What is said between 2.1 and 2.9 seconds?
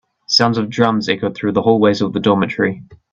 the dormitory.